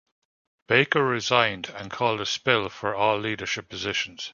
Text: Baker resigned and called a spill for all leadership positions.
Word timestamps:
Baker 0.67 1.05
resigned 1.05 1.67
and 1.75 1.91
called 1.91 2.21
a 2.21 2.25
spill 2.25 2.69
for 2.69 2.95
all 2.95 3.19
leadership 3.19 3.69
positions. 3.69 4.29